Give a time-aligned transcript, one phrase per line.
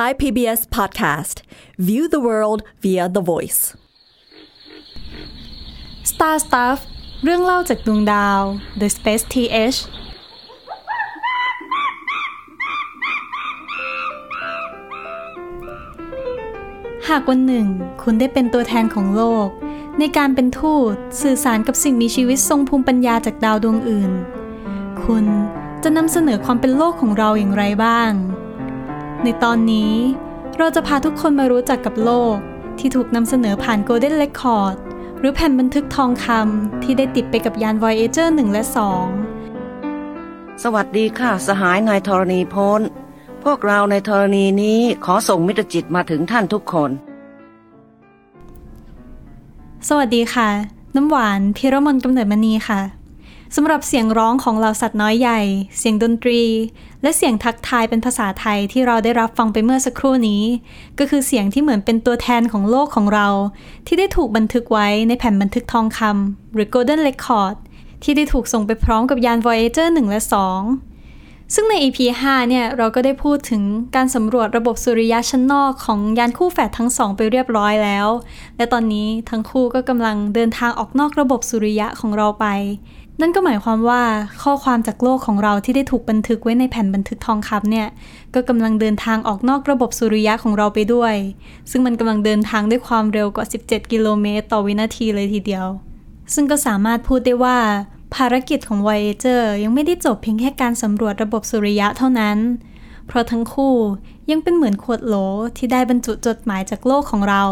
[0.00, 1.42] Thai PBS podcast.
[1.76, 3.60] View the world via the voice.
[6.10, 6.78] Star Stuff
[7.22, 8.42] เรื่องเล่าจากดวงดาว
[8.80, 9.78] The Space TH
[17.08, 17.66] หากวันหนึ่ง
[18.02, 19.48] คุณได้เป็นตัวแทนของโลก
[19.98, 24.12] ในการเป็นทูตสื่อสารกับสิ่งมีชีวิตทรงภูมิปัญญาจากดาวดวงอื่น
[25.02, 25.26] คุณ
[25.82, 28.12] จะนำเสนอความเป็นโลกของเราอย่างไรบ้าง
[29.24, 29.94] ในตอนนี้
[30.58, 32.36] เราจะพาทุกคนมารู้จักกับโลก
[32.78, 34.74] ที่ถูกนำเสนอผ่าน Golden Record
[35.18, 38.62] หรือแผ่นบันทึกทองคำที่ได้ติดไปกับยาน Voyager 1 และ
[39.42, 42.80] 2 สวัสดีค่ะ สหายนายธรณีพล
[43.44, 46.90] พวกเราในธรณีนี้ขอส่งมิตรจิตมาถึงท่านทุกคน
[49.88, 50.48] สวัสดีค่ะ
[50.96, 52.80] น้ำหวานพิรมนกำเนิดมณีค่ะ
[53.56, 55.40] สำหรับเสียงร้องของเหล่าสัตว์น้อยใหญ่
[55.78, 56.42] เสียงดนตรี
[57.02, 60.42] และเสียงทักทายเป็นภาษาไทยที่เราได้รับฟังไปเมื่อสักครู่นี้
[60.98, 63.28] ก็คือเสียงที่เหมือนเป็นตัวแทนของโลกของเรา
[63.86, 67.56] ที่ได้ถูกบันทึกไว้ในแผ่นบันทึกทองคำหรือ Golden Record
[68.02, 73.62] ที่ได้ถูกส่งไปพร้อมกับยาน Voyager 1 และ 2 ซึ่งใน EP 5 เนี่ย เราก็ได้พูดถึง
[73.96, 78.08] การสำรวจระบบสุริยะชั้นนอกของยานคู่แฝดทั้งสองไปเรียบร้อยแล้ว
[78.56, 82.46] และตอนนี้ทั้งคู่ก็กำลังเดินทางออกนอกระบบสุริยะของเราไป
[83.20, 84.02] นั่นก็หมายความว่า
[84.42, 87.88] ข้อความจากโลกของเราที่ได้ถูกบันทึกไว้ในแผ่นบันทึกทองคำเนี่ย
[88.34, 91.14] ก็กำลังเดินทางออกนอกระบบสุริยะของเราไปด้วย
[91.70, 95.66] ซึ่งมันกำลังเดินทางด้วยความเร็วกว่า 17 กิโลเมตรต่อวินาทีเลยทีเดียว
[96.34, 97.58] ซึ่งก็สามารถพูดได้ว่า
[98.14, 102.38] ภารกิจของ Voyager ยังไม่ได้จบเพียงแค่การสำรวจระบบสุริยะเท่านั้น
[103.10, 103.74] เพราะทั้งคู่
[104.30, 105.16] ยังเป็นเหมือนขวดโหล
[105.56, 107.44] ที่ได้บรรจุจดหมายจากโลกของเรา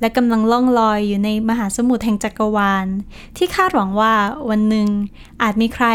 [0.00, 2.86] และกำลังล่องลอยอยู่ในมหาสมุทรแห่งจักรวาล
[3.36, 4.14] ที่คาดหวังว่า
[4.50, 4.88] วันหนึ่ง
[5.42, 5.86] อาจมีใคร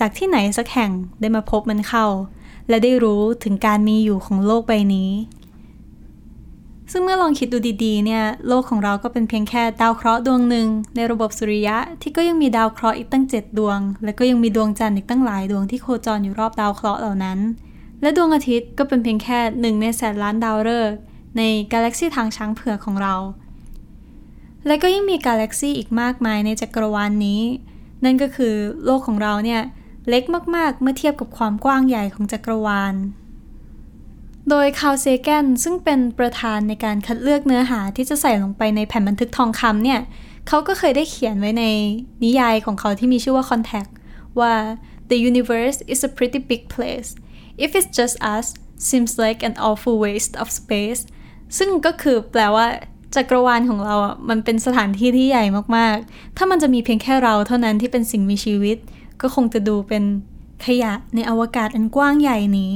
[0.00, 2.06] จากที่ไหนสักแห่งได้มาพบมันเข้า
[2.68, 5.10] และได้รู้ถึงการมีอยู่ของโลกใบนี้
[6.92, 17.40] ซึ่งเมื่อลองคิดดูดีๆ เนี่ยโลกของเราก็เป็นเพียงแค่ดาวเคราะห์ดวงหนึ่งในระบบสุริยะที่ก็ยังมีดาวเคราะห์อีกตั้ง 7 ดวง และก็ยังมีดวงจันทร์อีกตั้งหลายดวงที่โคจรอยู่รอบดาวเคราะห์เหล่านั้น
[18.02, 20.98] และดวงอาทิตย์ก็เป็นเพียงแค่หนึ่งในแสนล้านดาวฤกษ์
[21.38, 23.14] ในกาแล็กซีทางช้างเผือกของเรา
[24.66, 27.42] และก็ยังมีกาแล็กซีอีกมากมายในจักรวาลนนี้
[28.04, 29.62] นั่นก็คือโลกของเราเนี่ย
[30.08, 30.22] เล็ก
[30.56, 32.94] มากๆ เมื่อเทียบกับความกว้างใหญ่ของจักรวาล
[34.50, 40.00] โดยคาวเซแกนซึ่งเป็นประธานในการคัดเลือกเนื้อหาที่จะใส่ลงไปในแผ่นบันทึกทองคำเนี่ย
[40.48, 41.64] เขาก็เคยได้เขียนไว้ใน
[42.24, 43.90] นิยายของเขาที่มีชื่อว่า Contact
[44.40, 44.52] ว่า
[45.10, 47.10] the universe is a pretty big place
[47.64, 48.46] if it's just us
[48.88, 51.00] seems like an awful waste of space
[51.58, 52.66] ซึ่งก็คือแปลว่า
[53.14, 55.44] จักรวาลของเราอะมันเป็นสถานที่ที่ใหญ่
[55.76, 58.76] มากๆ ถ้ามันจะมีเพียงแค่เราเท่านั้นที่เป็นสิ่งมีชีวิต
[59.20, 60.04] ก็คงจะดูเป็น
[60.66, 62.74] ขยะในอวกาศอันกว้างใหญ่นี้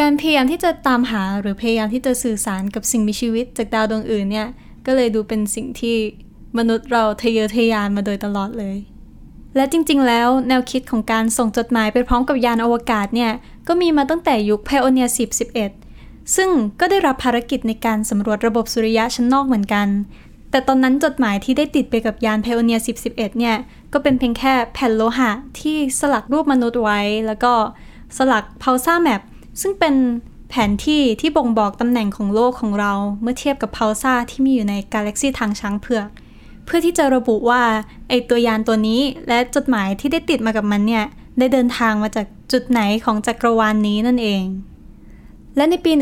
[0.00, 4.48] การพยายามที่จะตามหาหรือพยายามที่จะสื่อสารกับสิ่งมีชีวิต จากดาวดวงอื่นเนี่ย
[4.86, 5.96] ก็เลยดูเป็นสิ่งที่
[6.58, 8.76] มนุษย์เราทะเยอทะยานมาโดยตลอดเลย
[9.56, 13.32] และจริงๆ แล้วแนวคิดของการส่งจดหมายไปพร้อมกับยานอวกาศเนี่ย
[13.68, 15.40] ก็มีมาตั้งแต่ยุค Pioneer 10
[15.78, 16.50] 11 ซึ่ง
[16.80, 19.88] ก็ได้รับภารกิจในการสำรวจระบบสุริยะชั้นนอกเหมือนกัน
[20.50, 22.78] แต่ตอนนั้นจดหมายที่ได้ติดไปกับยานเพโอเนีย
[23.08, 23.56] 1011 เนี่ย
[23.92, 25.30] ก็เป็นเพียงแค่แผ่นโลหะ
[25.60, 27.52] ที่สลักรูปมนุษย์ไว้ แล้วก็
[28.16, 29.22] สลักพาวซ่าแมป
[29.60, 29.94] ซึ่งเป็น
[30.50, 36.08] แผนที่ที่บ่งบอกตำแหน่งของโลกของเราเมื่อเทียบกับพาวซ่าที่มีอยู่ในกาแล็กซีทางช้างเผือก
[36.72, 37.62] พื่อที่จะระบุว่า
[38.08, 41.04] ไอตัวยานตัวนี้และจดหมายที่ได้ติดมากับมันเนี่ย
[41.38, 44.44] ได้เดินทางมาจากจุดไหนของจักรวาลนนี้นั่นเอง
[45.56, 45.92] และในปี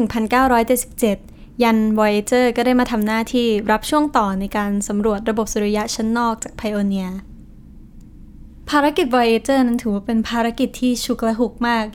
[0.76, 7.12] 1977 ยัน Voyager ก็ได้มาทำหน้าที่รับช่วงต่อในการสำรวจระบบสุริยะชั้นนอกจาก Pioneer
[8.70, 11.86] ภารกิจ Voyager นั้นถือว่าเป็นภารกิจที่ฉุกละหุกมาก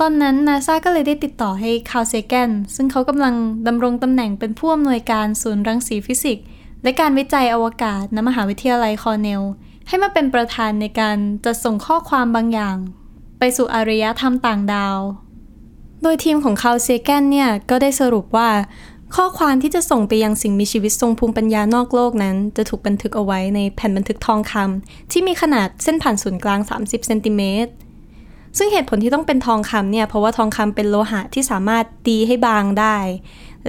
[0.00, 3.34] ตอนนั้นนาซาก็เลยได้ติดต่อให้คาร์ลเซแกนซึ่งเขากำลัง
[3.66, 6.44] ดำรงตำแหน่งเป็นผู้อำนวยการศูนย์รังสีฟิสิกส์
[6.82, 9.42] และการวิจัยอวกาศณมหาวิทยาลัยคอร์เนล
[9.88, 12.76] ให้มาเป็นประธานในการจัดส่งข้อความบางอย่าง
[13.38, 14.98] ไปสู่อารยธรรมต่างดาว
[16.02, 18.50] โดยทีมของคาร์ลเซแกนเนี่ยก็ได้สรุปว่า
[19.16, 27.72] ข้อความที่จะส่งไปยังสิ่งมีชีวิตทรงภูมิปัญญานอกโลกนั้น จะถูกบันทึกเอาไว้ในแผ่นบันทึกทองคำที่มีขนาดเส้นผ่านศูนย์กลาง 30เซนติเมตร
[28.58, 32.96] ซึ่งเหตุผลที่ต้องเป็นทองคำเนี่ยเพราะว่าทองคำเป็นโลหะที่สามารถตีให้บางได้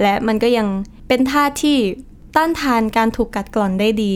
[0.00, 0.66] และมันก็ยัง
[1.08, 1.78] เป็นธาตุที่
[2.36, 4.14] ต้านทานการถูกกัดกร่อนได้ดี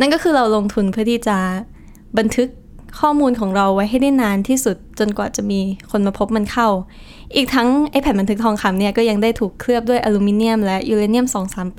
[0.00, 1.36] นั่นก็คือเราลงทุนเพื่อที่จะ
[2.18, 2.48] บันทึก
[3.00, 5.60] ข้อมูลของเราไว้ให้ได้นานที่สุดจนกว่าจะมี
[5.90, 6.68] คนมาพบมันเข้า
[7.36, 11.26] อีกทั้งไอแผ่นบันทึกทองคำเนี่ยก็ยังได้ถูกเคลือบด้วยอลูมิเนียมและยูเรเนียม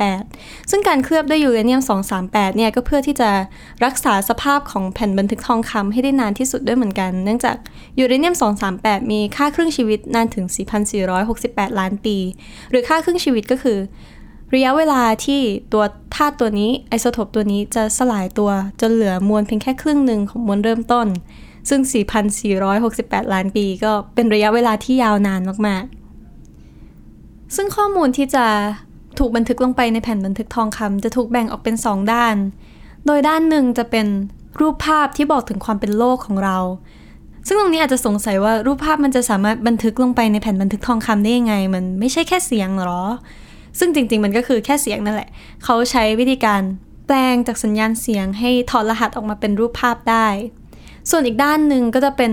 [0.10, 1.82] 238 ซึ่งการเคลือบด้วยยูเรเนียม
[2.20, 3.30] 238 เนี่ยก็เพื่อที่จะ
[3.86, 7.56] รักษาสภาพของแผ่นบันทึกทองคำให้ได้นานที่สุดด้วยเหมือนกัน เนื่องจาก
[8.00, 8.36] ยูเรเนียม
[8.74, 10.46] 238 มีค่าครึ่งชีวิตนานถึง
[11.12, 12.18] 4,468 ล้านปี
[12.70, 13.80] หรือค่าครึ่งชีวิตก็คือ
[14.54, 15.42] ระยะเวลาที่
[15.74, 15.84] ตัว
[16.16, 18.52] ธาตุตัวนี้ไอโซโทปตัวนี้จะสลายตัว
[18.82, 21.08] จนเหลือมวลเพียงแค่ครึ่งหนึ่งของมวลเริ่มต้น
[21.70, 21.82] ซึ่ง
[22.58, 28.46] 4,468 ล้านปีก็เป็นระยะเวลาที่ยาวนานมากๆ ซึ่งข้อมูลที่จะ
[29.20, 32.36] ถูกบันทึกลงไปในแผ่นบันทึกทองคำจะถูกแบ่งออกเป็น 2 ด้าน
[33.06, 34.08] โดยด้านหนึ่งจะเป็น
[34.60, 36.58] รูปภาพที่บอกถึงความเป็นโลกของเรา
[37.48, 43.04] ซึ่งตรงนี้อาจจะสงสัยว่ารูปภาพมันจะสามารถบันทึกลงไปในแผ่นบันทึกทองคำได้ยังไง มันไม่ใช่แค่เสียงหรอ
[43.80, 45.30] ซึ่งจริง ๆ มันก็คือแค่เสียงนั่นแหละ
[45.64, 46.62] เขาใช้วิธีการ
[47.08, 50.28] แปลงจากสัญญาณเสียงให้ถอดรหัสออกมาเป็นรูปภาพได้
[51.10, 52.32] ส่วนอีกด้านหนึ่งก็จะเป็น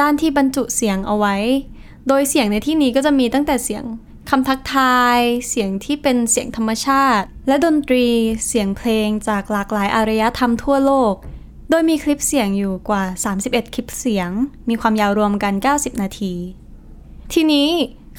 [0.00, 1.36] ด้านที่บรรจุเสียงเอาไว้
[2.08, 3.84] โดยเสียงในที่นี้ก็จะมีตั้งแต่เสียง
[4.30, 5.18] คำทักทาย
[5.48, 8.06] เสียงที่เป็นเสียงธรรมชาติ และดนตรี
[8.46, 11.14] เสียงเพลงจากหลากหลายอารยธรรมทั่วโลก
[11.70, 13.04] โดยมีคลิปเสียงอยู่กว่า
[13.38, 14.30] 31 คลิปเสียง
[14.68, 16.34] มีความยาวรวมกัน 90 นาที
[17.32, 17.68] ทีนี้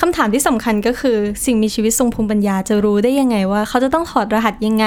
[0.01, 4.85] คำถามที่สำคัญก็คือสิ่งมีชีวิตทรงภูมิปัญญาจะรู้ได้ยังไงว่า เขาจะต้องถอดรหัสยังไง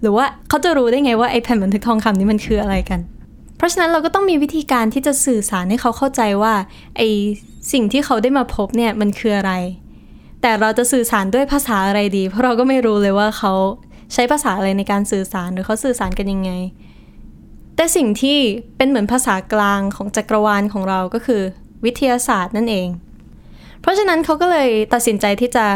[0.00, 3.00] หรือว่าเขาจะรู้ได้ไงว่าไอแผ่นบันทึกทองคำนี้มันคืออะไรกัน
[3.56, 6.54] เพราะฉะนั้นเราก็ต้องมีวิธีการที่จะสื่อสารให้เขาเข้าใจว่า
[6.96, 7.02] ไอ
[7.72, 9.52] สิ่งที่เขาได้มาพบเนี่ยมันคืออะไร
[10.42, 13.52] แต่เราจะสื่อสารด้วยภาษาอะไรดี เพราะเราก็ไม่รู้เลยว่าเขา
[14.12, 16.50] ใช้ภาษาอะไรในการสื่อสารหรือเขาสื่อสารกันยังไง
[17.76, 18.38] แต่สิ่งที่
[18.76, 21.42] เป็นเหมือนภาษากลางของจักรวาลของเราก็คือ
[21.84, 22.88] วิทยาศาสตร์นั่นเอง
[23.80, 25.66] เพราะฉะนั้นเขาก็เลยตัดสินใจที่จะ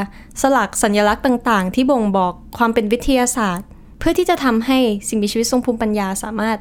[0.42, 3.66] สลักสัญลักษณ์ต่าง ๆ ที่บ่งบอกความเป็นวิทยาศาสตร์
[3.98, 6.58] เพื่อที่จะทำให้สิ่งมีชีวิตทรงภูมิปัญญาสามารถ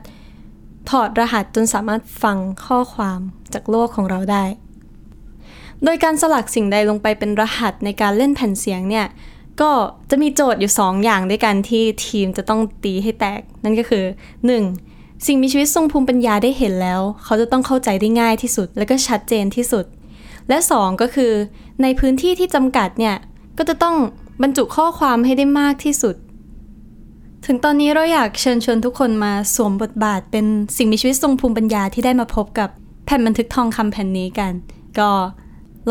[0.89, 3.19] ถอดรหัสจนสามารถฟังข้อความ
[3.53, 4.43] จากโลกของเราได้
[5.83, 9.07] โดยการสลักสิ่งใดลงไปเป็นรหัสในการเล่นแผ่นเสียงเนี่ย
[9.61, 9.71] ก็
[10.09, 14.03] จะมีโจทย์อยู่ 2 อย่างด้วยกันที่ทีมจะต้องตีให้แตก นั่นก็คือ
[14.65, 15.25] 1.
[15.25, 19.85] สิ่งมีชีวิตทรงภูมิปัญญาได้เห็นแล้ว เขาจะต้องเข้าใจได้ง่ายที่สุด และก็ชัดเจนที่สุด
[20.49, 21.31] และ 2 ก็คือ
[21.81, 23.15] ในพื้นที่ที่จำกัดเนี่ย
[23.57, 23.95] ก็จะต้อง
[24.41, 26.15] บรรจุข้อความให้ได้มากที่สุด
[27.45, 30.45] ถึงตอนนี้เราอยากเชิญชวนทุกคนมาสวมบทบาทเป็น
[30.77, 32.69] สิ่งมีชีวิตทรงภูมิปัญญาที่ได้มาพบกับ
[33.05, 34.53] แผ่นบันทึกทองคำแผ่นนี้กัน
[34.99, 35.11] ก็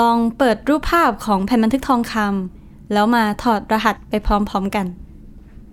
[0.01, 4.87] ลองเปิดรูปภาพของแผ่นบันทึกทองคำแล้วมาถอดรหัสไปพร้อมๆกัน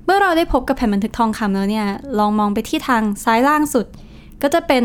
[0.06, 1.88] เมื่อเราได้พบกับแผ่นบันทึกทองคำแล้วเนี่ย
[2.20, 3.86] ลองมองไปที่ทางซ้ายล่างสุด
[4.42, 4.84] ก็จะเป็น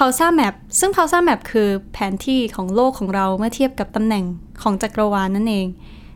[0.00, 4.24] p a u s a Map ซึ่ง p a u s a Map คือแผนที่ของโลกของเราเมื่อเทียบกับตำแหน่ง
[4.62, 5.66] ของจักรวาลนั่นเอง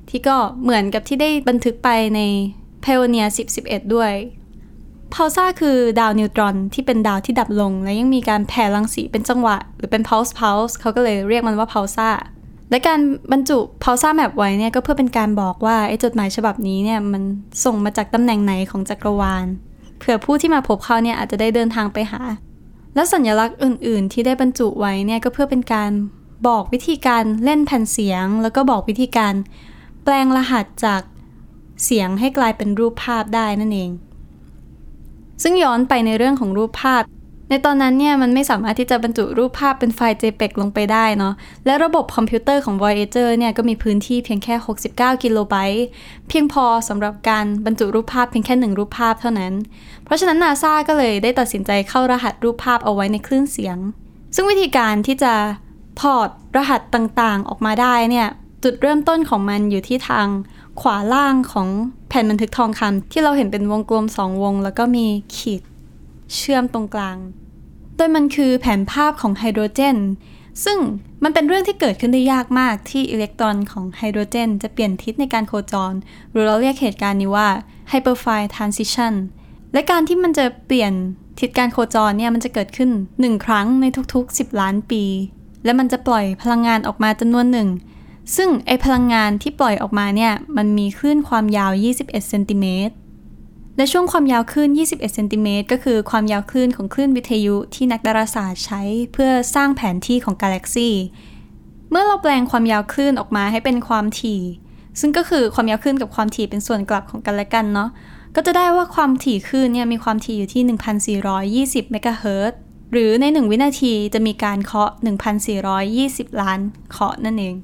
[0.08, 2.20] ที่ก็เหมือนกับที่ได้บันทึกไปใน
[2.84, 3.28] Pioneer
[3.60, 4.12] 1011 ด้วย
[5.14, 11.96] p a u s a คือดาวนิวตรอนที่เป็นดาวที่ดับลง และยังมีการแผ่รังสีเป็นจังหวะ หรือเป็น pulse pulse เขาก็เลยเรียกมันว่า p a u s
[12.06, 12.08] a
[12.70, 13.00] และการ
[13.32, 17.22] บรรจุ p a u s a Map ไว้เนี่ยก็เพื่อเป็นการบอกว่าไอ้จดหมายฉบับนี้เนี่ยมัน
[17.64, 19.46] ส่งมาจากตำแหน่งไหนของจักรวาล
[19.98, 22.22] เผื่อผู้ที่มาพบเขาเนี่ยอาจจะได้เดินทางไปหา
[22.94, 25.90] และสัญลักษณ์อื่น ๆ ที่ได้บรรจุไว้เนี่ยก็เพื่อเป็นการ
[26.46, 29.34] บอกวิธีการเล่นแผ่นเสียง แล้วก็บอกวิธีการ
[30.04, 31.02] แปลงรหัสจาก
[31.84, 33.90] เสียงให้กลายเป็นรูปภาพได้นั่นเอง
[35.42, 37.02] ซึ่งย้อนไปในเรื่องของรูปภาพ
[37.48, 41.34] ในตอนนั้นเนี่ยมันไม่สามารถที่จะบรรจุรูปภาพเป็นไฟล์ JPEG ลงไปได้เนาะ
[41.66, 45.86] และระบบคอมพิวเตอร์ของ Voyager เนี่ยก็มีพื้นที่เพียงแค่ 69 กิโลไบต์
[46.28, 49.52] เพียงพอสำหรับการบรรจุรูปภาพเพียงแค่หนึ่งรูปภาพเท่านั้น
[50.12, 53.78] ราะฉะนั้น NASA ก็เลยได้ตัดสินใจเข้ารหัสรูปภาพเอาไว้ในคลื่นเสียง
[54.34, 55.32] ซึ่งวิธีการที่จะ
[56.00, 58.28] ถอดรหัสต่างๆออกมาได้เนี่ย
[58.62, 60.26] จุดเริ่มต้นของมันอยู่ที่ทาง
[60.80, 61.68] ขวาล่างของ
[62.08, 65.06] แผ่นบันทึกทองคำที่เราเห็นเป็นวงกลมสองวง แล้วก็มี
[65.36, 65.62] ขีด
[66.34, 67.16] เชื่อมตรงกลาง
[67.96, 69.98] โดยมันคือแผนภาพของไฮโดรเจน
[70.64, 70.78] ซึ่ง
[71.22, 75.92] มันเป็นเรื่องที่เกิดขึ้นได้ยากมากที่อิเล็กตรอนของไฮโดรเจน จะเปลี่ยนทิศในการโคจร
[76.30, 77.48] หรือเราเรียกเหตุการณ์นี้ว่า
[77.90, 79.14] hyperfine transition
[79.72, 80.92] และการที่มันจะเปลี่ยน
[81.40, 85.04] ทิศการโคจรเนี่ยมันจะเกิดขึ้น 1 ครั้งในทุกๆ 10 ล้านปี
[85.64, 87.68] และมันจะปล่อยพลังงานออกมาจำนวนหนึ่ง
[88.36, 92.94] ซึ่งไอพลังงานที่ปล่อยออกมาเนี่ยมันมีคลื่นความยาว 21เซนติเมตร
[93.76, 100.90] และช่วงความยาวคลื่น 21 เซนติเมตร ก็คือความยาวคลื่นของคลื่นวิทยุที่นักดาราศาสตร์ใช้เพื่อสร้างแผนที่ของกาแล็กซี
[101.90, 104.42] เมื่อเราแปลงความยาวคลื่นออกมาให้เป็นความถี่
[105.00, 107.90] ซึ่งก็คือความยาวคลื่นกับความถี่เป็นส่วนกลับของกันและกันเนาะ
[108.36, 110.62] ก็จะได้ว่าความถี่คลื่นเนี่ยมีความถี่อยู่ที่
[111.68, 112.58] 1,420เมกะเฮิรตซ์
[112.92, 114.90] หรือใน 1 วินาทีจะมีการเคาะ
[115.84, 116.60] 1,420 ล้าน
[116.90, 117.54] เคาะนั่นเอง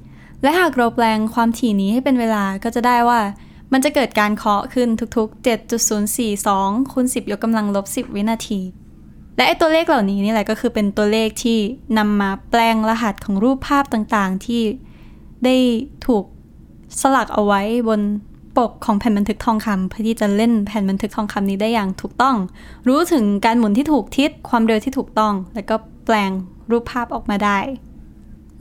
[0.41, 3.19] และหากเราแปลงความถี่นี้ให้เป็นเวลาก็จะได้ว่า
[3.71, 5.45] มันจะเกิดการเคาะขึ้นทุกๆ
[6.13, 8.59] 7.042คูณ10 ยกกำลังลบ 10 วินาที
[9.37, 11.59] แและไอ้ตัวเลขเหล่านี้นี่แหละก็คือเป็นตัวเลขที่
[11.97, 14.63] นำมาแปลงรหัสของรูปภาพต่างๆ ที่
[15.45, 15.55] ได้
[16.05, 16.23] ถูก
[17.01, 18.01] สลักเอาไว้บน
[18.59, 22.35] ปกของแผ่นบันทึกทองคำเพื่อที่จะเล่นแผ่นบันทึกทองคำนี้ได้อย่างถูกต้อง
[22.87, 25.75] รู้ถึงการหมุนที่ถูกทิศความเร็วที่ถูกต้อง แล้วก็
[26.05, 26.31] แปลง
[26.71, 27.59] รูปภาพออกมาได้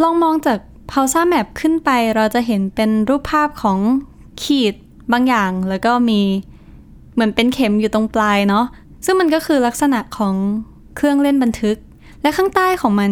[0.03, 0.59] ลองมองจาก
[0.91, 3.79] p a u s a Map ขึ้นไปเราจะเห็นเป็นรูปภาพของ
[4.43, 4.75] ขีด
[5.13, 6.21] บางอย่าง แล้วก็มี
[7.15, 8.65] เหมือนเป็นเข็มอยู่ตรงปลายเนาะ
[9.05, 10.35] ซึ่งมันก็คือลักษณะของ
[10.97, 11.77] เครื่องเล่นบันทึก
[12.23, 13.11] และข้างใต้ของมัน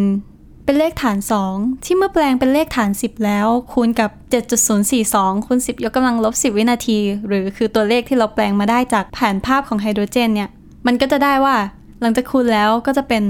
[0.69, 1.17] เป็นเลขฐาน
[1.51, 4.11] 2 ที่เมื่อแปลงเป็นเลขฐาน 10 แล้ว คูณกับ
[4.73, 10.49] 7.042คูณ10 ยกกำลังลบ 10 วินาที หรือคือตัวเลขที่เราแปลงมาได้จากแผนภาพของไฮโดรเจนเนี่ย
[10.87, 11.55] มันก็จะได้ว่า
[12.01, 13.23] หลังจากคูณแล้วก็จะเป็น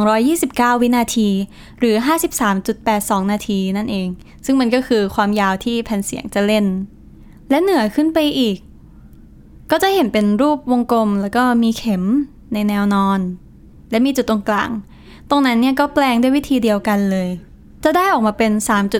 [0.00, 1.28] 3,229 วินาที
[1.78, 1.94] หรือ
[2.64, 4.08] 53.82 นาทีนั่นเอง
[4.44, 6.64] ซึ่งมันก็คือความยาวที่แผ่นเสียงจะเล่น
[7.50, 8.56] และเหนือขึ้นไปอีก
[9.70, 12.04] ก็จะเห็นเป็นรูปวงกลมแล้วก็มีเข็ม
[12.52, 13.20] ในแนวนอน
[13.90, 14.70] และมีจุดตรงกลาง
[15.30, 17.28] ตรงนั้นเนี่ยก็แปลงด้วยวิธีเดียวกันเลย
[17.84, 18.52] จะได้ออกมาเป็น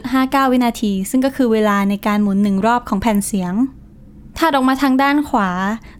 [0.03, 3.55] 3.59 วินาที ซึ่งก็คือเวลาในการหมุนหนึ่งรอบของแผ่นเสียง
[4.39, 5.51] ถัดออกมาทางด้านขวา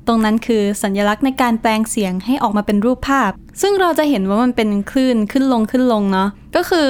[0.07, 6.89] ตรงนั้นคือสัญลักษณ์ในการแปลงเสียงให้ออกมาเป็นรูปภาพ ซึ่งเราจะเห็นว่ามันเป็นคลื่นขึ้นลงขึ้นลงเนาะก็คือ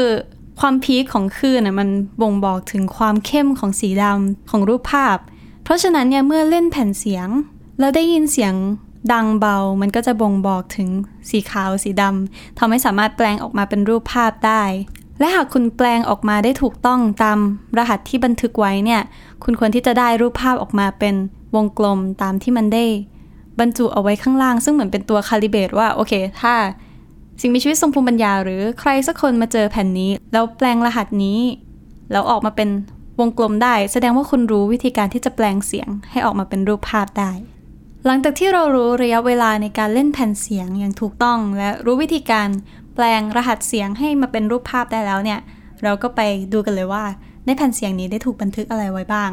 [0.60, 1.88] ความพีคของคลื่นน่ะมัน
[2.22, 5.16] บ่งบอกถึงความเข้มของสีดำของรูปภาพ
[5.64, 7.28] เพราะฉะนั้นเนี่ยเมื่อเล่นแผ่นเสียง
[7.78, 8.54] แล้วได้ยินเสียง
[9.12, 10.88] ดังเบา มันก็จะบ่งบอกถึง
[11.30, 14.62] สีขาวสีดำทำให้สามารถแปลงออกมาเป็นรูปภาพได้
[15.18, 17.38] และหากคุณแปลงออกมาได้ถูกต้องตาม
[17.78, 19.00] รหัสที่บันทึกไว้เนี่ย
[19.44, 21.14] คุณควรที่จะได้รูปภาพออกมาเป็น
[21.56, 22.84] วงกลมตามที่มันได้
[23.60, 26.54] บรรจุเอาไว้ข้างล่าง ซึ่งเหมือนเป็นตัวคาลิเบตว่าโอเค ถ้า
[27.40, 31.40] สิ่งมีชีวิตทรงภูมิปัญญา หรือใครสักคนมาเจอแผ่นนี้ แล้วแปลงรหัสนี้
[32.12, 32.68] แล้วออกมาเป็น
[33.20, 37.32] วงกลมได้ แสดงว่าคุณรู้วิธีการที่จะแปลงเสียงให้ออกมาเป็นรูปภาพได้
[38.06, 42.48] หลังจากที่เรารู้ระยะเวลาในการเล่นแผ่นเสียงอย่างถูกต้อง และรู้วิธีการ
[42.94, 45.40] แปลงรหัสเสียงให้มาเป็นรูปภาพได้แล้วเนี่ย
[45.82, 46.20] เราก็ไป
[46.52, 47.04] ดูกันเลยว่า
[47.46, 49.30] ในแผ่นเสียงนี้ได้ถูกบันทึกอะไรไว้บ้าง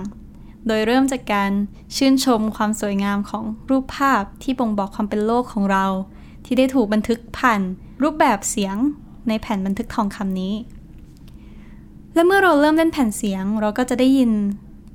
[0.68, 1.52] โดยเริ่มจากการ
[1.96, 5.86] ชื่นชมความสวยงามของรูปภาพที่บ่งบอกความเป็นโลกของเรา
[6.46, 7.62] ที่ได้ถูกบันทึกผ่าน
[8.04, 8.76] รูปแบบเสียง
[9.28, 10.54] ในแผ่นบันทึกทองคำนี้
[12.14, 14.32] และเมื่อเราเริ่มเล่นแผ่นเสียง เราก็จะได้ยิน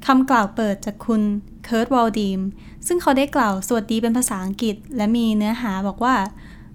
[0.07, 1.23] คำกล่าวเปิดจากคุณ
[1.65, 2.41] เคิร์ตวอลดีม
[2.87, 6.17] ซึ่งเขาได้กล่าวสวัสดีเป็นภาษาอังกฤษ และมีเนื้อหาบอกว่า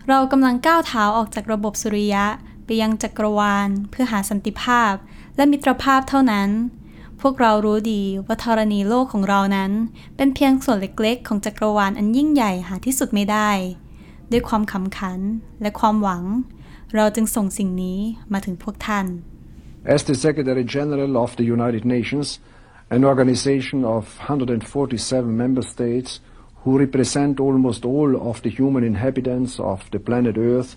[0.08, 2.26] เรากำลังก้าวเท้าออกจากระบบสุริยะ
[2.66, 4.94] ไปยังจักรวาล เพื่อหาสันติภาพ
[5.36, 6.50] และมิตรภาพเท่านั้น
[7.22, 9.72] พวกเรารู้ดีว่าธรณีโลกของเรานั้น
[10.16, 13.50] เป็นเพียงส่วนเล็กๆ ของจักรวาลอันยิ่งใหญ่หาที่สุดไม่ได้
[14.32, 15.20] ด้วยความขำขัน
[15.62, 16.24] และความหวัง
[16.96, 18.00] เราจึงส่งสิ่งนี้
[18.34, 19.08] มาถึงพวกท่าน
[19.96, 22.28] As the Secretary General of the United Nations,
[22.92, 26.20] an organization of 147 member states
[26.58, 30.76] who represent almost all of the human inhabitants of the planet Earth,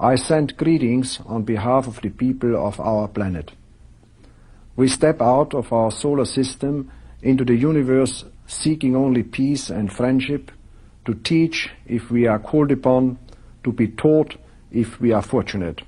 [0.00, 3.52] I send greetings on behalf of the people of our planet.
[4.74, 10.50] We step out of our solar system into the universe seeking only peace and friendship,
[11.04, 13.18] to teach if we are called upon,
[13.64, 14.36] to be taught
[14.72, 15.82] if we are fortunate.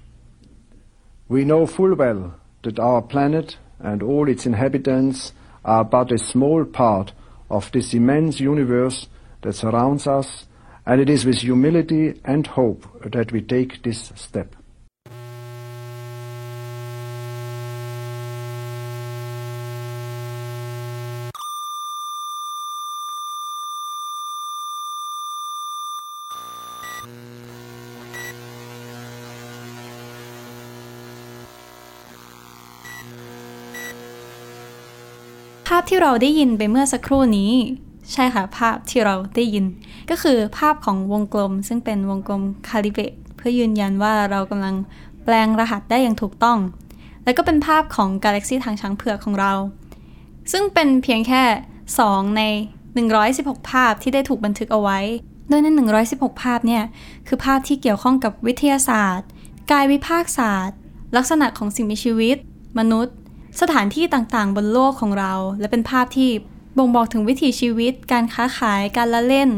[1.28, 5.32] We know full well that our planet and all its inhabitants
[5.66, 7.12] are but a small part
[7.50, 9.08] of this immense universe
[9.42, 10.46] that surrounds us,
[10.86, 14.54] and it is with humility and hope that we take this step.
[35.88, 37.52] ที่เราได้ยินไปเมื่อสักครู่นี้
[38.12, 39.64] ใช่ค่ะ ภาพที่เราได้ยิน
[40.10, 44.74] ก็คือภาพของวงกลม ซึ่งเป็นวงกลมคาลิเบตเพื่อยืนยันว่าเรากำลัง
[45.24, 46.58] แปลงรหัสได้อย่างถูกต้อง
[47.24, 49.52] แล้วก็เป็นภาพของกาแล็กซีทางช้างเผือกของเรา
[50.52, 51.42] ซึ่งเป็นเพียงแค่
[51.90, 52.42] 2 ใน
[53.06, 54.98] 116 ภาพที่ได้ถูกบันทึกเอาไว้
[55.48, 55.66] โดยใน
[56.04, 56.84] 116 ภาพเนี่ย
[57.26, 59.28] คือภาพที่เกี่ยวข้องกับวิทยาศาสตร์
[59.70, 60.78] กายวิภาคศาสตร์
[61.16, 62.36] ลักษณะของสิ่งมีชีวิต
[62.78, 63.16] มนุษย์
[63.60, 66.30] สถานที่ต่างๆ บนโลกของเรา และเป็นภาพที่
[66.78, 69.50] บ่งบอกถึงวิถีชีวิต การค้าขาย การละเล่น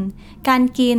[0.48, 0.98] การกิน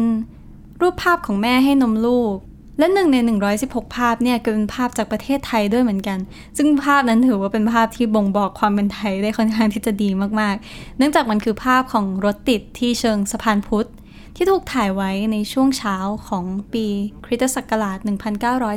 [0.81, 2.35] รูปภาพของแม่ให้นมลูก
[2.79, 3.17] และหนึ่งใน
[3.57, 6.19] 116 ภาพเนี่ยก็เป็นภาพจากประเทศไทยด้วยเหมือนกัน
[6.57, 13.89] ซึ่งภาพนั้นถือว่าเป็นภาพที่บ่งบอกความเป็นไทยได้ค่อนข้างที่จะดีมากๆ เนื่องจากมันคือภาพของรถติดที่เชิงสะพานพุทธ
[14.35, 15.95] ที่ถูกถ่ายไว้ในช่วงเช้า
[16.27, 16.85] ของปี
[17.25, 17.97] คริสตศักราช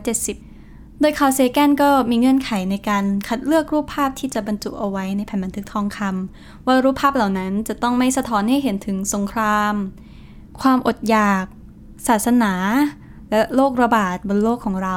[0.09, 0.52] 1970
[1.05, 9.75] โดยคาร์เซแกนก็มีเงื่อนไขในการคัดเลือกรูปภาพที่จะบรรจุเอาไว้ในแผ่นบันทึกทองคำว่ารูปภาพเหล่านั้นจะต้องไม่สะท้อนให้เห็นถึงสงคราม
[10.61, 11.45] ความอดอยาก
[12.09, 12.53] ศาสนา
[13.31, 14.97] และโรคระบาดบนโลกของเรา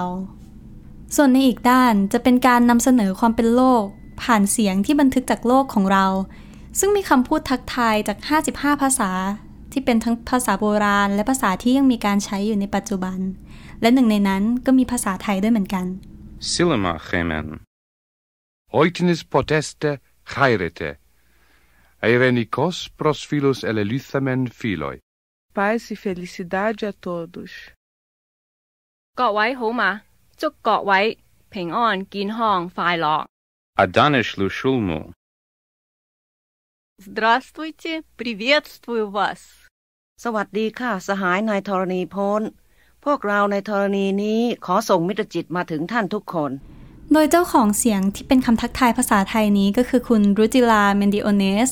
[1.15, 3.83] ส่วนในอีกด้านจะเป็นการนำเสนอความเป็นโลก
[4.21, 6.05] ผ่านเสียงที่บันทึกจากโลกของเรา
[6.79, 8.17] ซึ่งมีคำพูดทักทายจาก
[8.51, 9.11] 55 ภาษา
[9.71, 13.19] ที่เป็นทั้งภาษาโบราณ และภาษาที่ยังมีการใช้อยู่ในปัจจุบัน
[13.80, 15.86] และหนึ่งในนั้นก็มีภาษาไทยด้วยเหมือนกัน
[16.50, 17.48] Silema gemen.
[18.80, 19.90] Oitinis poteste
[20.32, 20.90] chairete.
[22.08, 24.96] Eirenikos pros philos eleluthamen philoi.
[25.56, 27.52] Paz e felicidade a todos.
[29.18, 29.82] 各位好嘛，
[30.38, 30.90] 祝各位
[31.50, 31.78] 平安
[32.12, 33.26] 健康快乐。
[33.84, 35.00] Adanish lushulmu.
[37.06, 39.40] Здравствуйте, приветствую вас.
[40.24, 42.42] สวัสดีค่ะ สหายนายธรณีพ้น
[43.05, 46.51] พวกเราในธรณีนี้ขอส่งมิตรจิตมาถึงท่านทุกคน
[47.13, 51.69] โดยเจ้าของเสียงที่เป็นคำทักทายภาษาไทยนี้ก็คือคุณรุจิราเมนดิโอเนส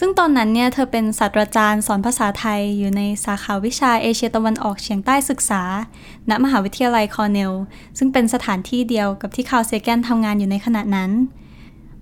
[0.00, 5.62] ซึ่งตอนนั้นเนี่ยเธอเป็นศาสตราจารย์สอนภาษาไทยอยู่ในสาขาวิชาเอเชียตะวันออกเฉียงใต้ศึกษา
[6.30, 7.52] ณ มหาวิทยาลัยคอร์เนล
[7.98, 11.10] ซึ่งเป็นสถานที่เดียวกับที่คาร์ลเซแกนทำงานอยู่ในขณะนั้น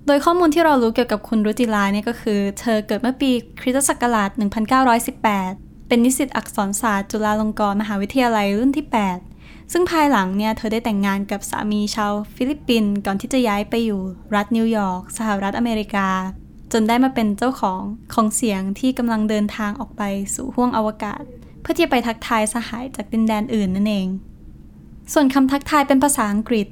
[0.06, 3.30] โดยข้อมูลที่เรารู้เกี่ยวกับคุณรุจิราเนี่ยก็คือ เธอเกิดเมื่อปี
[3.60, 8.86] คริสตศักราช 1918 เป็นนิสิตอักษรศาสตร์จุฬาลงกรณ์มหาวิทยาลัยรุ่นที่
[9.28, 14.00] 8 ซึ่งภายหลังเนี่ยเธอได้แต่งงานกับสามีชาวฟิลิปปินส์ก่อนที่จะย้ายไปอยู่
[14.34, 16.08] รัฐนิวยอร์กสหรัฐอเมริกา
[16.72, 17.80] จนได้มาเป็นเจ้าของ
[18.14, 20.02] ของเสียงที่กำลังเดินทางออกไป
[20.34, 21.22] สู่ห้วงอวกาศ
[21.60, 24.08] เพื่อที่จะไปทักทายสหายจากดินแดนอื่นนั่นเอง
[25.12, 26.66] ส่วนคำทักทายเป็นภาษาอังกฤษ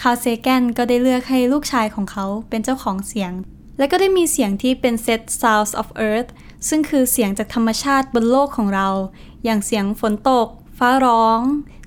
[0.00, 3.32] คาร์เซแกนก็ได้เลือกให้ลูกชายของเขาเป็นเจ้าของเสียง
[3.78, 6.30] และก็ได้มีเสียงที่เป็น set sounds of earth
[6.68, 8.88] ซึ่งคือเสียงจากธรรมชาติบนโลกของเรา
[9.44, 11.40] อย่างเสียงฝนตก ฟ้าร้อง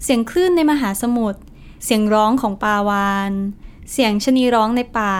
[0.03, 1.39] เสียงคลื่นในมหาสมุทร
[1.85, 3.31] เสียงร้องของปลาวาน
[3.91, 5.15] เสียงชนีร้องในป่า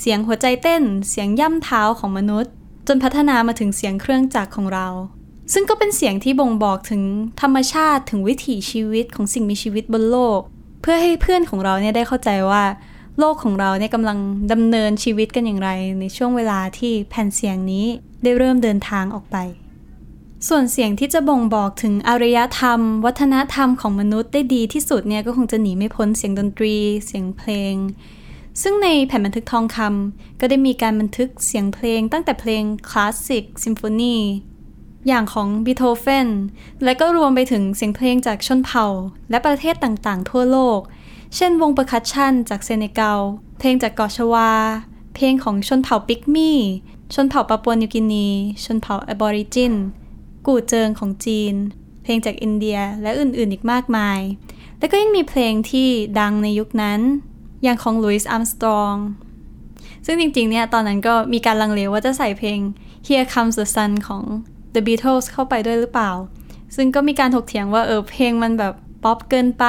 [0.00, 2.52] เสียงหัวใจเต้น เสียงย่ำเท้าของมนุษย์
[2.88, 4.88] จนพัฒนามาถึงเสียงเครื่องจักรของเรา
[5.52, 7.02] ซึ่งก็เป็นเสียงที่บ่งบอกถึง
[7.40, 10.40] ธรรมชาติถึงวิถีชีวิตของสิ่งมีชีวิตบนโลก
[10.82, 12.62] เพื่อให้เพื่อนของเราเนี่ยได้เข้าใจว่า
[13.18, 14.18] โลกของเราเนี่ยกำลัง
[14.52, 17.86] ดำเนินชีวิตกันอย่างไร ในช่วงเวลาที่แผ่นเสียงนี้
[18.22, 19.36] ได้เริ่มเดินทางออกไป
[20.48, 26.76] ส่วนเสียงที่จะบ่งบอกถึงอารยธรรม วัฒนธรรมของมนุษย์ได้ดีที่สุดเนี่ยก็คงจะหนีไม่พ้นเสียงดนตรี
[27.06, 27.74] เสียงเพลง
[28.62, 34.16] ซึ่งในแผ่นบันทึกทองคำก็ได้มีการบันทึกเสียงเพลง ตั้งแต่เพลงคลาสสิกซิมโฟนี
[35.08, 36.28] อย่างของบีโธเฟน
[36.84, 38.86] และก็รวมไปถึงเสียงเพลงจากชนเผ่า
[39.30, 40.80] และประเทศต่างๆ ทั่วโลก
[41.36, 43.20] เช่นวง percussion จากเซเนกัล
[43.58, 44.52] เพลงจากเกาะชวา
[45.14, 46.58] เพลงของชนเผ่าปิกมี่
[47.14, 48.28] ชนเผ่าปาปัวนิวกินี
[48.64, 49.74] ชนเผ่าแอบอริจิน
[50.46, 51.54] กู่เจิงของจีน
[52.02, 54.20] เพลงจากอินเดียและอื่นๆอีกมากมาย
[54.78, 55.88] และก็ยังมีเพลงที่
[56.20, 57.00] ดังในยุคนั้น
[57.62, 58.94] อย่างของหลุยส์อาร์มสตรอง
[60.06, 62.58] ซึ่งจริงๆ เนี่ยตอนนั้นก็มีการลังเลว่าจะใส่เพลง
[63.06, 64.22] Here Comes the Sun ของ
[64.74, 66.10] The Beatles เข้าไปด้วยหรือเปล่า
[66.76, 69.66] ซึ่งก็มีการถกเถียงว่าเออเพลงมันแบบป๊อปเกินไป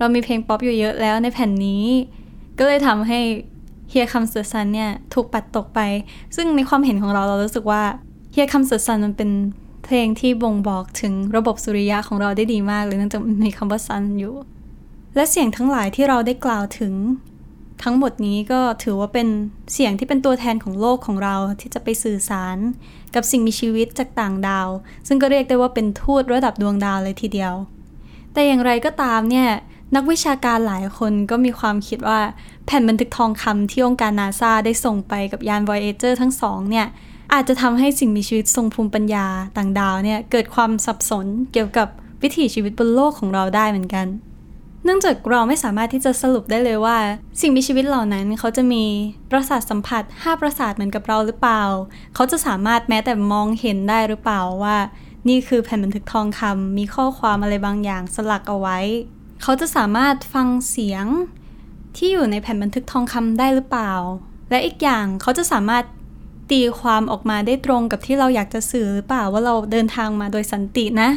[0.00, 1.84] เรามีเพลงป๊อปอยู่เยอะแล้วในแผ่นนี้
[2.58, 3.20] ก็เลยทำให้
[3.92, 5.80] Here Comes the Sun เนี่ยถูกปัดตกไป
[6.36, 7.82] ซึ่งในความเห็นของเราเรารู้สึกว่า
[8.34, 9.30] Here Comes the Sun มันเป็น
[9.84, 14.34] เพลงที่บ่งบอกถึงระบบสุริยะของเราได้ดีมากเลยเนื่องจากมีคำว่า sun อยู่
[15.14, 16.94] และเสียงทั้งหลายที่เราได้กล่าวถึง
[17.82, 19.28] ทั้งหมดนี้ก็ถือว่าเป็น
[19.72, 22.56] เสียงที่เป็นตัวแทนของโลกของเราที่จะไปสื่อสาร
[23.14, 24.68] กับสิ่งมีชีวิตจากต่างดาว
[25.08, 27.54] ซึ่งก็เรียกได้ว่าเป็นทูตระดับดวงดาวเลยทีเดียว
[28.32, 29.48] แต่อย่างไรก็ตามเนี่ย
[29.94, 32.20] นักวิชาการหลายคนก็มีความคิดว่า
[32.66, 36.86] แผ่นบันทึกทองคำที่องค์การนาซาได้ส่งไปกับยาน Voyager ทั้งสองเนี่ย
[37.32, 39.26] อาจจะทำให้สิ่งมีชีวิตทรงภูมิปัญญา
[39.56, 41.88] ต่างดาวเนี่ยเกิดความสับสนเกี่ยวกับ
[42.22, 44.06] วิถีชีวิตบนโลกของเราได้เหมือนกัน
[44.84, 46.96] เนื่องจากเราไม่สามารถที่จะสรุปได้เลยว่า
[47.40, 48.84] สิ่งมีชีวิตเหล่านั้นเขาจะมี
[49.30, 51.62] ประสาทสัมผัส 5 ประสาทเหมือนกับเราหรือเปล่า
[52.14, 54.76] เขาจะสามารถแม้แต่มองเห็นได้หรือเปล่าว่า
[55.28, 58.78] นี่คือแผ่นบันทึกทองคำมีข้อความอะไรบางอย่างสลักเอาไว้
[59.42, 61.06] เขาจะสามารถฟังเสียง
[61.96, 63.92] ที่อยู่ในแผ่นบันทึกทองคำได้หรือเปล่า
[64.50, 65.84] และอีกอย่างเขาจะสามารถ
[66.50, 71.08] ตีความออกมาได้ตรงกับที่เราอยากจะสื่อหรือเปล่าว่าเราเดินทางมาโดยสันตินะ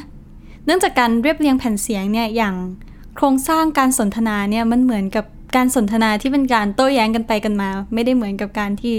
[0.65, 2.55] เนื่องจากการเรียบเรียงแผ่นเสียงเนี่ยอย่าง
[3.15, 8.95] โครงสร้างการสนทนาเนี่ยมันเหมือนกับการสนทนาที่เป็นการโต้แย้งกันไปกันมา ไม่ได้เหมือนกับการที่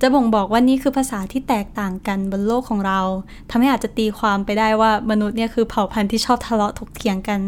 [0.00, 3.00] จะบ่งบอกว่านี่คือภาษาที่แตกต่างกันบนโลกของเรา
[3.50, 7.40] ทำให้อาจจะตีความไปได้ว่ามนุษย์เนี่ยคือเผ่าพันธุ์ที่ชอบทะเลาะถกเถียงกัน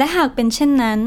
[0.00, 1.00] และหากเป็นเช่นนั้น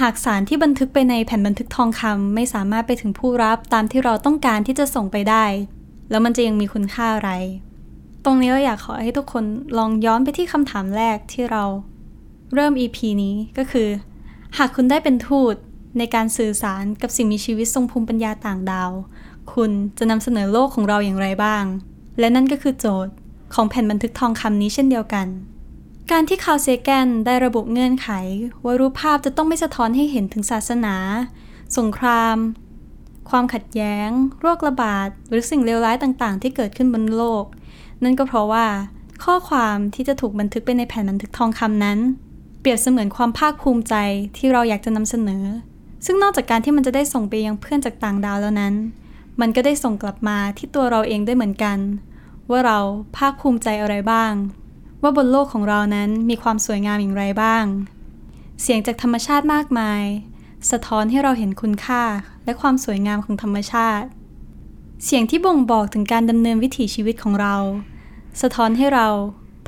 [0.00, 5.44] หากสารที่บันทึกไปในแผ่นบันทึกทองคำไม่สามารถไปถึงผู้รับตามที่เราต้องการที่จะส่งไปได้
[6.10, 7.30] แล้วมันจะยังมีคุณค่าอะไร
[8.24, 9.44] ตรงนี้เราอยากขอให้ทุกคน
[9.78, 11.64] ลองย้อนไปที่คำถามแรกที่เรา
[12.54, 13.88] เริ่ม EP นี้ก็คือ
[14.58, 15.54] หากคุณได้เป็นทูต
[15.98, 18.90] ในการสื่อสารกับสิ่งมีชีวิตทรงภูมิปัญญาต่างดาว
[19.52, 21.64] คุณจะนำเสนอโลกของเราอย่างไรบ้าง
[22.18, 23.14] และนั่นก็คือโจทย์
[23.54, 25.26] ของแผ่นบันทึกทองคำนี้เช่นเดียวกัน
[26.10, 28.08] การที่คาร์ลเซแกนได้ระบุเงื่อนไข
[28.64, 30.94] ว่ารูปภาพจะต้องไม่สะท้อนให้เห็นถึงศาสนา
[31.78, 32.36] สงคราม
[33.30, 34.08] ความขัดแย้ง
[34.40, 37.44] โรคระบาด หรือสิ่งเลวร้ายต่างๆ ที่เกิดขึ้นบนโลก
[38.02, 38.66] นั่นก็เพราะว่า
[39.24, 41.98] ข้อความที่จะถูกบันทึกไปในแผ่นบันทึกทองคำนั้น
[42.60, 43.94] เปรียบเสมือนความภาคภูมิใจ
[44.36, 45.44] ที่เราอยากจะนำเสนอ
[46.06, 48.74] ซึ่งนอกจากการที่มันจะได้ส่งไปยังเพื่อนจากต่างดาวแล้วนั้น
[49.40, 51.78] มันก็ได้ส่งกลับมาที่ตัวเราเองได้เหมือนกัน
[52.50, 52.78] ว่าเรา
[53.16, 54.32] ภาคภูมิใจอะไรบ้าง
[55.02, 57.64] ว่าบนโลกของเรานั้นมีความสวยงามอย่างไรบ้าง
[58.62, 60.02] เสียงจากธรรมชาติมากมาย
[60.70, 62.02] สะท้อนให้เราเห็นคุณค่า
[62.44, 64.08] และความสวยงามของธรรมชาติ
[65.04, 67.56] เสียงที่บ่งบอกถึงการดำเนินวิถีชีวิตของเรา
[68.42, 69.08] สะท้อนให้เรา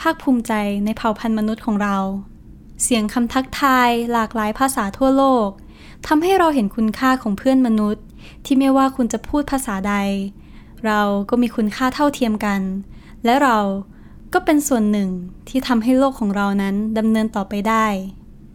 [0.01, 0.53] ภาคภูมิใจ
[0.85, 1.99] ในเผ่าพันธุ์มนุษย์ของเรา
[2.83, 5.49] เสียงคำทักทายหลากหลายภาษาทั่วโลก
[6.07, 8.05] ทำให้เราเห็นคุณค่าของเพื่อนมนุษย์
[8.45, 9.95] ที่ไม่ว่าคุณจะพูดภาษาใด
[10.87, 12.61] เราก็มีคุณค่าเท่าเทียมกัน
[13.25, 13.59] และเรา
[14.35, 15.11] ก็เป็นส่วนหนึ่ง
[15.49, 17.87] ที่ทำให้โลกของเรานั้นดำเนินต่อไปได้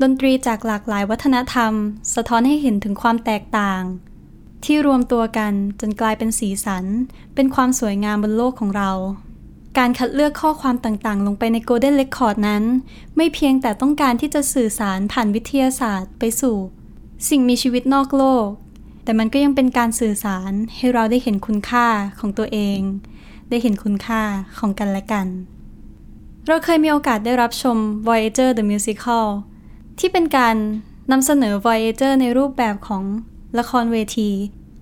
[0.02, 1.74] ดนตรีจากหลากหลายวัฒนธรรม
[2.16, 3.82] สะท้อนให้เห็นถึงความแตกต่าง
[4.66, 6.86] ที่รวมตัวกันจนกลายเป็นสีสัน
[7.36, 8.92] เป็นความสวยงามบนโลกของเรา
[9.78, 12.64] การคัดเลือกข้อความต่างๆ ลงไปใน Golden Record นั้น
[13.16, 16.58] ไม่เพียงแต่ต้องการที่จะสื่อสารผ่านวิทยาศาสตร์ไปสู่
[17.30, 18.48] สิ่งมีชีวิตนอกโลก
[19.04, 21.88] แต่มันก็ยังเป็นการสื่อสารให้เราได้เห็นคุณค่า
[22.20, 22.80] ของตัวเอง
[23.50, 24.22] ได้เห็นคุณค่า
[24.58, 25.28] ของกันและกัน
[26.52, 29.26] เราเคยมีโอกาสได้รับชม Voyager the Musical
[30.00, 30.56] ที่เป็นการ
[31.12, 33.04] นำเสนอ Voyager ในรูปแบบของ
[33.60, 34.32] ละครเวที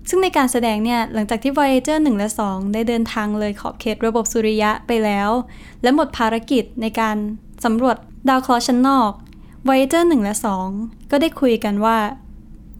[0.08, 5.30] ซึ่งในการแสดงเนี่ย หลังจากที่ Voyager 1 และ 2 ได้เดินทางเลยขอบเขตระบบสุริยะไปแล้ว
[5.82, 7.16] และหมดภารกิจในการ
[7.64, 7.96] สำรวจ
[8.28, 9.10] ดาวเคราะห์ชั้นนอก
[9.66, 10.34] Voyager 1 และ
[10.72, 11.98] 2 ก็ได้คุยกันว่า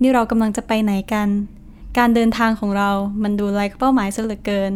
[0.03, 1.29] นี่เรากำลังจะไปไหนกัน
[1.99, 2.91] การเดินทางของเรา
[3.23, 4.73] มันดูไร้เป้าหมายซะเหลือเกิน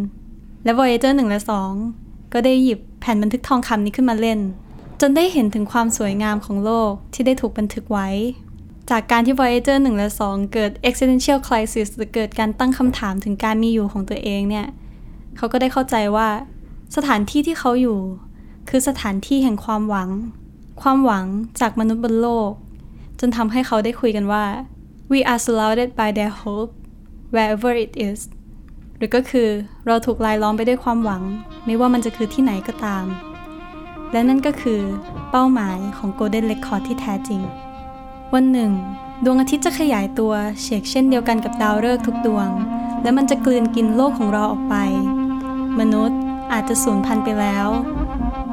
[0.64, 1.40] และ Voyager 1 และ
[1.86, 4.40] 2 ก็ได้หยิบ แผ่นบันทึกทองคำนี้ขึ้นมาเล่น
[5.00, 8.08] จนได้เห็นถึงความสวยงามของโลกที่ได้ถูกบันทึกไว้
[8.90, 14.66] จากการที่ Voyager 1 และ 2 เกิด existential crisis หรือเกิดการตั้งคำถามถึงการมีอยู่ของตัวเองเนี่ย
[15.36, 16.28] เขาก็ได้เข้าใจว่า
[16.96, 17.98] สถานที่ที่เขาอยู่
[18.68, 20.10] คือสถานที่แห่งความหวัง
[20.82, 21.24] ความหวัง
[21.60, 22.50] จากมนุษย์บนโลก
[23.20, 24.44] จนทำให้เขาได้คุยกันว่า
[25.12, 26.72] we are surrounded by their hope
[27.34, 28.18] wherever it is
[29.04, 29.48] รือก็คือ
[29.86, 31.22] เราถูกลายล้อมไปด้วยความหวัง
[31.64, 33.04] ไม่ว่ามันจะคือที่ไหนก็ตาม
[34.12, 34.80] และนั่นก็คือ
[35.30, 37.40] เป้าหมายของ Golden Record ที่แท้จริง
[38.34, 38.72] วันหนึ่ง
[39.24, 42.48] ดวงอาทิตย์จะขยายตัวเฉกเช่นเดียวกันกับดาวฤกษ์ทุกดวง
[43.02, 44.76] และมันจะกลืนกินโลกของเราออกไป
[45.80, 46.18] มนุษย์
[46.52, 47.68] อาจจะสูญพันธุ์ไปแล้ว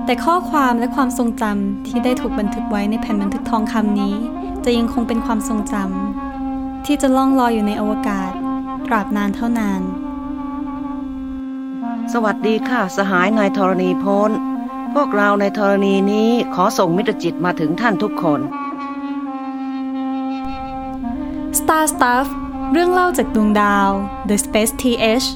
[0.05, 4.15] แต่ข้อความและความทรงจำที่ได้ถูกบันทึกไว้ในแผ่นบันทึกทองคำนี้
[4.65, 8.31] จะยังคงเป็นความทรงจำที่จะล่องลอยอยู่ในอวกาศ
[8.87, 9.81] ตราบนานเท่านาน
[12.13, 14.31] สวัสดีค่ะสหายนายธรณีพล
[14.93, 18.39] พวกเราในธรณีนี้ขอส่งมิตรจิตมาถึงท่านทุกคน
[21.59, 22.27] Star Stuff
[22.71, 23.89] เรื่องเล่าจากดวงดาว
[24.29, 25.27] The Space TH